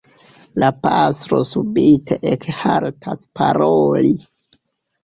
La 0.61 0.69
pastro 0.85 1.41
subite 1.49 2.17
ekhaltas 2.33 3.31
paroli. 3.39 4.13